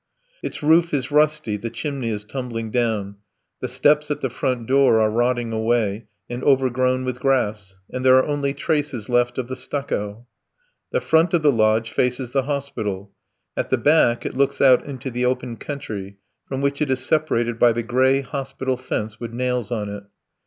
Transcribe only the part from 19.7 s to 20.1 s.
on it.